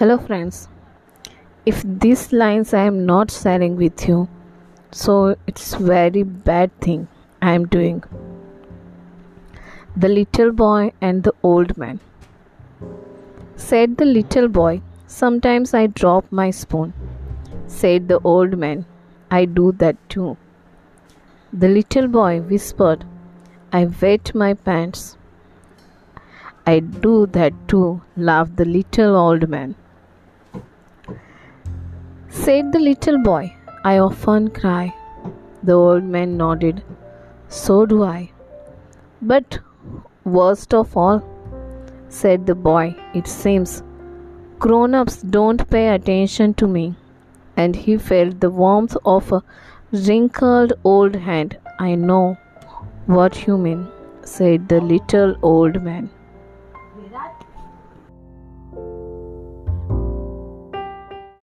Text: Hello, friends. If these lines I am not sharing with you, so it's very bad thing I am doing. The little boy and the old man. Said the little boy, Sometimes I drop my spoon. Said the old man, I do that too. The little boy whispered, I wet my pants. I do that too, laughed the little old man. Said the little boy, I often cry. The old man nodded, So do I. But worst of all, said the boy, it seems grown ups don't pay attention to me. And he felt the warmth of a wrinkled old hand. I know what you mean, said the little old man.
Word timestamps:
Hello, 0.00 0.16
friends. 0.16 0.66
If 1.70 1.82
these 2.02 2.32
lines 2.32 2.72
I 2.72 2.84
am 2.90 3.04
not 3.04 3.30
sharing 3.30 3.76
with 3.76 4.08
you, 4.08 4.28
so 4.90 5.36
it's 5.46 5.74
very 5.74 6.22
bad 6.22 6.70
thing 6.80 7.06
I 7.42 7.50
am 7.52 7.66
doing. 7.66 8.02
The 9.94 10.08
little 10.08 10.52
boy 10.52 10.92
and 11.02 11.22
the 11.22 11.34
old 11.42 11.76
man. 11.76 12.00
Said 13.56 13.98
the 13.98 14.06
little 14.06 14.48
boy, 14.48 14.80
Sometimes 15.06 15.74
I 15.74 15.86
drop 15.88 16.24
my 16.30 16.48
spoon. 16.50 16.94
Said 17.66 18.08
the 18.08 18.20
old 18.20 18.56
man, 18.56 18.86
I 19.30 19.44
do 19.44 19.70
that 19.84 19.98
too. 20.08 20.38
The 21.52 21.68
little 21.68 22.08
boy 22.08 22.40
whispered, 22.40 23.04
I 23.70 23.84
wet 24.00 24.34
my 24.34 24.54
pants. 24.54 25.18
I 26.66 26.78
do 26.80 27.26
that 27.38 27.52
too, 27.68 28.00
laughed 28.16 28.56
the 28.56 28.64
little 28.64 29.14
old 29.14 29.46
man. 29.50 29.74
Said 32.50 32.72
the 32.72 32.80
little 32.80 33.16
boy, 33.26 33.54
I 33.84 33.98
often 33.98 34.46
cry. 34.50 34.92
The 35.62 35.74
old 35.74 36.02
man 36.14 36.36
nodded, 36.36 36.82
So 37.48 37.86
do 37.86 38.02
I. 38.02 38.32
But 39.22 39.60
worst 40.24 40.74
of 40.74 40.96
all, 40.96 41.22
said 42.08 42.46
the 42.46 42.56
boy, 42.56 42.96
it 43.14 43.28
seems 43.28 43.84
grown 44.58 44.96
ups 44.96 45.22
don't 45.22 45.64
pay 45.70 45.86
attention 45.94 46.54
to 46.54 46.66
me. 46.66 46.96
And 47.56 47.76
he 47.76 47.96
felt 47.96 48.40
the 48.40 48.50
warmth 48.50 48.96
of 49.04 49.30
a 49.30 49.44
wrinkled 49.92 50.72
old 50.82 51.14
hand. 51.14 51.56
I 51.78 51.94
know 51.94 52.36
what 53.06 53.46
you 53.46 53.58
mean, 53.58 53.86
said 54.24 54.68
the 54.68 54.80
little 54.80 55.36
old 55.40 55.80
man. 55.84 56.10